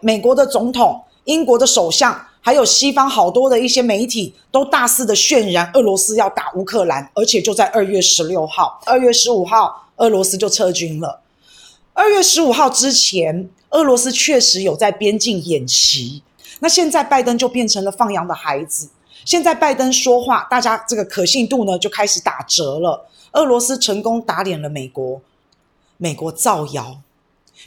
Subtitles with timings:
[0.00, 11.20] 美国的总统、英国的首相，还有西方好多的一些媒体都大肆的渲染俄罗斯要打乌克兰，而且就在二月十六号、二月十五号，俄罗斯就撤军了。
[11.92, 16.22] 二月十五号之前，俄罗斯确实有在边境演习。
[16.60, 18.88] 那现在拜登就变成了放羊的孩子。
[19.24, 23.06] 现在拜登说话，大家这个可信度呢就开始打折了。
[23.32, 25.20] 俄罗斯成功打脸了美国，
[25.98, 26.96] 美国造谣，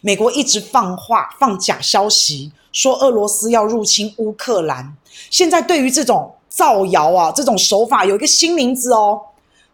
[0.00, 4.96] 美国一直放话放假消息，说俄罗斯要入侵乌克兰。
[5.30, 9.20] 现在对于这种造谣啊，这种手法有一个新名字哦，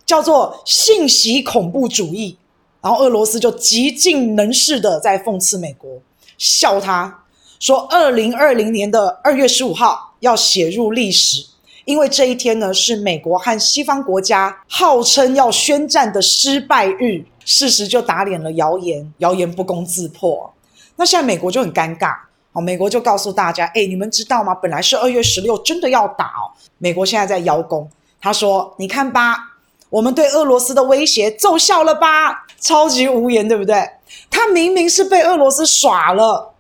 [0.05, 2.37] 叫做信息恐怖主义。
[2.81, 5.91] 然后俄罗斯就极尽能事的在讽刺美国，
[6.39, 7.25] 笑他
[7.59, 11.45] 说：“二零二零年的二月十五号要写入历史，
[11.89, 20.53] 因为这一天呢是美国和西方国家号称要宣战的失败日。”事实就打脸了谣言，谣言不攻自破。
[20.97, 22.15] 那现在美国就很尴尬，
[22.53, 24.55] 好，美国就告诉大家：“哎，你们知道吗？
[24.55, 26.31] 本来是二月十六真的要打。”
[26.77, 27.89] 美国现在在邀功，
[28.21, 29.55] 他说：“你看吧。”
[29.89, 32.45] 我们对俄罗斯的威胁奏效了吧？
[32.61, 33.83] 超级无言，对不对？
[34.29, 36.53] 他明明是被俄罗斯耍了，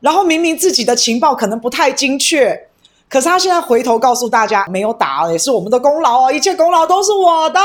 [0.00, 2.68] 然后明明自己的情报可能不太精确，
[3.08, 7.60] 可是他现在回头告诉大家，没有打也是我们的功劳哦，一切功劳都是我的。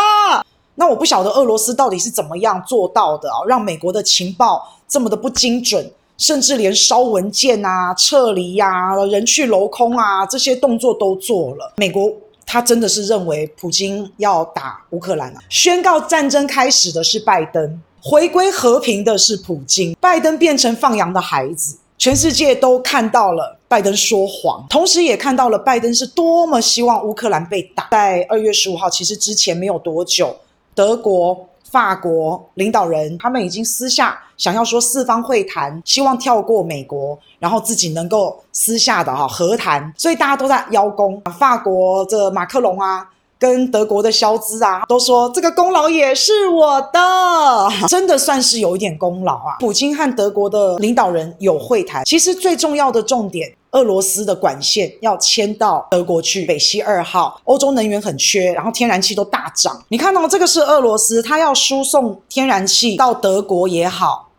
[0.76, 12.12] 那我不晓得俄罗斯到底是怎么样做到的啊，让美国的情报这么的不精准，甚至连烧文件啊、撤离呀、人去楼空啊这些动作都做了，美国。
[12.44, 15.40] 他真的是认为普京要打乌克兰啊？
[15.48, 19.96] 宣告战争开始的是拜登，回归和平的是普京。
[20.02, 27.88] 拜登变成放羊的孩子，全世界都看到了拜登说谎，同时也看到了拜登是多么希望乌克兰被打。
[27.90, 30.36] 在二月十五号，其实之前没有多久，
[30.76, 31.48] 德国。
[31.72, 41.22] 法国领导人他们已经私下想要说四方会谈，希望跳过美国，然后自己能够私下的哈和谈，所以大家都在邀功。
[41.40, 43.08] 法国的马克龙啊，
[43.40, 49.56] 跟德国的肖兹啊，都说这个功劳也是我的， 真的算是有一点功劳啊。
[49.62, 53.50] 普京和德国的领导人有会谈，其实最重要的重点。
[53.72, 57.40] 俄罗斯的管线要迁到德国去，北溪二号。
[57.46, 59.82] 欧洲能源很缺，然后天然气都大涨。
[59.88, 64.30] 你看到这个是俄罗斯，它要输送天然气到德国也好，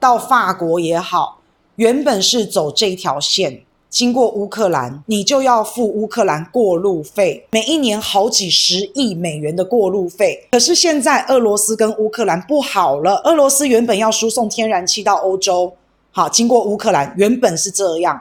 [0.00, 1.38] 到法国也好，
[1.76, 10.48] 原本是走这条线，经过乌克兰，你就要付乌克兰过路费，每一年好几十亿美元的过路费。
[10.50, 15.72] 可是现在俄罗斯跟乌克兰不好了，俄罗斯原本要输送天然气到欧洲，
[16.10, 18.20] 好，经过乌克兰，原本是这样。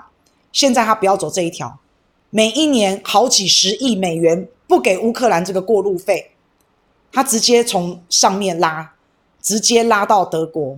[0.52, 1.80] 现在他不要走这一条，
[2.30, 6.32] 每一年好几十亿美元不给乌克兰这个过路费，
[7.12, 8.94] 他直接从上面拉，
[9.42, 10.78] 直接拉到德国。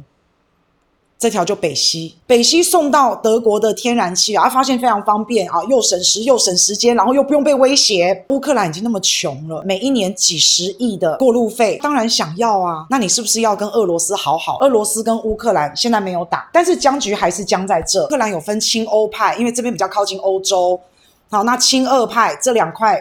[1.22, 8.26] 这条就北溪，北溪送到德国的天然气啊，发现非常方便啊，又省时又省时间，然后又不用被威胁。
[8.30, 12.88] 乌克兰已经那么穷了，每一年几十亿的过路费，当然想要啊。
[12.90, 14.58] 那你是不是要跟俄罗斯好好？
[14.62, 18.04] 俄罗斯跟乌克兰现在没有打，但是僵局还是僵在这。
[18.06, 20.82] 乌克兰有分亲欧派，因为这边比较靠近欧洲。
[21.30, 23.00] 好，那亲俄派这两块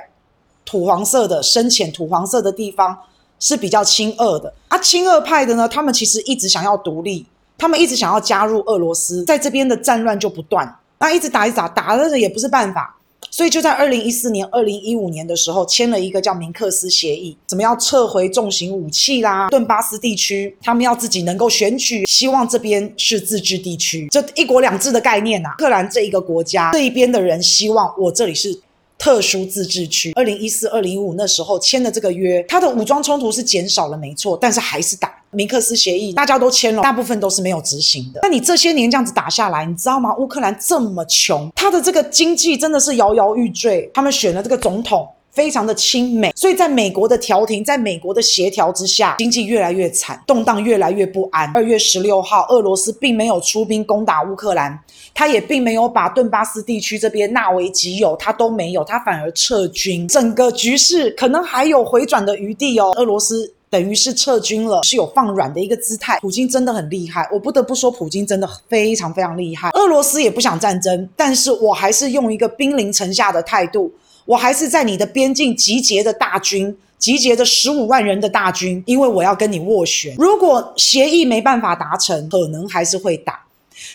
[0.66, 2.98] 土黄色的深浅土黄色的地方
[3.38, 4.76] 是比较亲俄的啊。
[4.76, 7.24] 亲俄派的呢，他们其实一直想要独立。
[7.60, 12.96] 他们一直想要加入俄罗斯，在这边的战乱就不断，那一直打一直打，打了也不是办法，
[13.30, 19.48] 所以就在二零一四年、二零一五年的时候签了一个叫明克斯协议，怎么样撤回重型武器啦？
[19.50, 25.54] 顿巴斯地区他们要自己能够选举，希望这边是自治地区，这一国两制的概念呐、啊。
[25.58, 28.58] 克兰这一个国家这一边的人希望我这里是
[28.96, 30.12] 特殊自治区。
[30.14, 35.14] 二零一四、二零一五那时候签的这个约，它的武装冲突是减少了，没错，但是还是打。
[35.32, 38.18] 明克斯协议大家都签了，大部分都是没有执行的。
[38.22, 40.12] 那你这些年这样子打下来，你知道吗？
[40.16, 43.88] 乌克兰这么穷，他的这个经济真的是摇摇欲坠。
[43.94, 51.48] 他们选了这个总统，非常的亲美，所以在美国的调停，在美国的协调之下，经济越来越惨，动荡越来越不安。
[51.54, 54.76] 二月十六号，俄罗斯并没有出兵攻打乌克兰，
[55.14, 60.08] 他也并没有把顿巴斯地区这边纳为己有，他都没有，他反而撤军。
[60.08, 63.54] 整个局势可能还有回转的余地哦，俄罗斯。
[63.70, 66.18] 等于是撤军了，是有放软的一个姿态。
[66.20, 69.70] 普京真的很厉害，我不得不说，普京真的非常非常厉害。
[69.70, 73.92] 俄罗斯也不想战争，但是我还是用一个兵临城下的态度，
[74.26, 80.16] 我还是在你的边境集结的大军，集结的十五万人的大军，因为我要跟你斡旋。
[80.18, 83.40] 如果协议没办法达成，可能还是会打。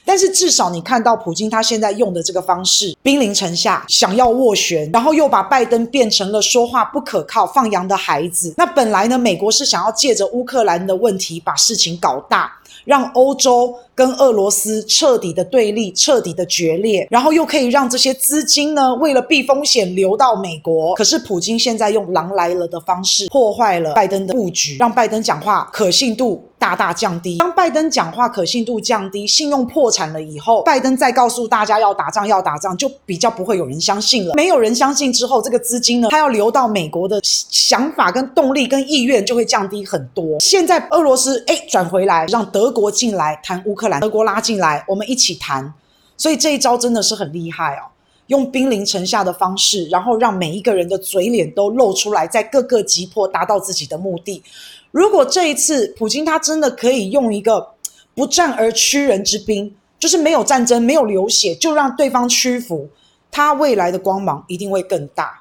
[0.04, 8.54] 但是至少你看到普京他现在用的这个方式，兵临城下，想要斡旋，然后又把拜登变成了说话不可靠、放羊的孩子。
[8.58, 12.52] 那本来呢，美国是想要借着乌克兰的问题把事情搞大，
[12.86, 20.96] 让欧洲跟俄罗斯彻底的对立、彻底的决裂，然后又可以让这些资金呢，为了避风险流到美国。
[20.96, 27.38] 可是普京现在用“狼来了”的方式破坏了拜登的布局，让拜登讲话可信度大大降低。
[27.38, 34.34] 当拜登讲话可信度降低，信用破产了以后，拜登再告诉大家要打仗要打仗，就比较不会有人相信了。
[34.34, 40.40] 没有人相信之后，这个资金呢，它要流到美国的想法跟动力跟意愿就会降低很多。
[40.40, 45.72] 现在俄罗斯哎转回来，让德国进来谈乌克兰，德国拉进来，我们一起谈。
[46.18, 47.94] 所以这一招真的是很厉害哦，
[48.28, 54.44] 用兵临城下的方式，然后让每一个人的嘴脸都露出来，在各个击破，达到自己的目的。
[54.92, 57.68] 如果这一次普京他真的可以用一个
[58.14, 62.90] 不战而屈人之兵，就是没有战争、没有流血，就让对方屈服，
[63.32, 65.34] 他未来的光芒一定会更大。